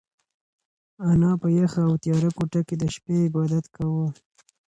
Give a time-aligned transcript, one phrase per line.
[1.09, 4.05] انا په یخه او تیاره کوټه کې د شپې عبادت کاوه.